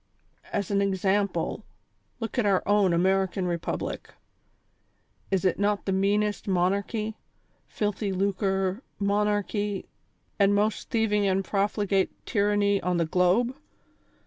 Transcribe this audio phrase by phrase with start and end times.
[0.51, 1.61] As an examjjle,
[2.19, 4.11] look at our own American Republic;
[5.29, 7.17] is it not the meanest monarchy,
[7.67, 9.85] filthy lucre monarchy
[10.39, 12.23] and most thieving and THE CONSPIRATOES AND LOVERS.
[12.23, 13.55] 181 profligate tyranny on the globe